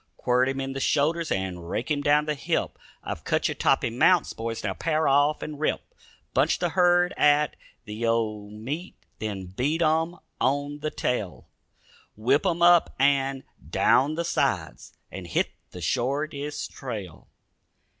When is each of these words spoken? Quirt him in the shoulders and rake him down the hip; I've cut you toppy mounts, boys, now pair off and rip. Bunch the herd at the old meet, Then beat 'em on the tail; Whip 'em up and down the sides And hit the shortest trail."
Quirt 0.17 0.49
him 0.49 0.59
in 0.59 0.73
the 0.73 0.79
shoulders 0.79 1.29
and 1.31 1.69
rake 1.69 1.91
him 1.91 2.01
down 2.01 2.25
the 2.25 2.33
hip; 2.33 2.79
I've 3.03 3.23
cut 3.23 3.47
you 3.47 3.53
toppy 3.53 3.91
mounts, 3.91 4.33
boys, 4.33 4.63
now 4.63 4.73
pair 4.73 5.07
off 5.07 5.43
and 5.43 5.59
rip. 5.59 5.93
Bunch 6.33 6.57
the 6.57 6.69
herd 6.69 7.13
at 7.17 7.55
the 7.85 8.03
old 8.07 8.51
meet, 8.51 8.95
Then 9.19 9.45
beat 9.55 9.83
'em 9.83 10.15
on 10.39 10.79
the 10.79 10.89
tail; 10.89 11.49
Whip 12.15 12.47
'em 12.47 12.63
up 12.63 12.95
and 12.97 13.43
down 13.69 14.15
the 14.15 14.25
sides 14.25 14.97
And 15.11 15.27
hit 15.27 15.51
the 15.69 15.81
shortest 15.81 16.71
trail." 16.71 17.27